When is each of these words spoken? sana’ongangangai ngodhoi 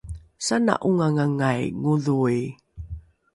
sana’ongangangai 0.45 1.63
ngodhoi 1.79 2.39